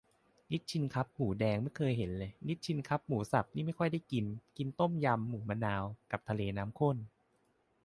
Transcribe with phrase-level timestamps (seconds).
[0.51, 4.25] นิชชินคัพหมูแดงไม่เคยเห็นเลย นิชชินคัพหมูสับนี่ไม่ค่อยได้กิน
[4.57, 6.97] กินต้มยำ หมูมะนาว กะ ทะเลน้ำข้น